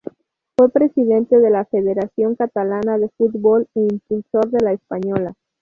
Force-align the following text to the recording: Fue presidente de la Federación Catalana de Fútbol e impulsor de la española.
Fue 0.57 0.67
presidente 0.71 1.37
de 1.37 1.51
la 1.51 1.63
Federación 1.65 2.35
Catalana 2.35 2.97
de 2.97 3.07
Fútbol 3.19 3.67
e 3.75 3.81
impulsor 3.81 4.49
de 4.49 4.65
la 4.65 4.73
española. 4.73 5.35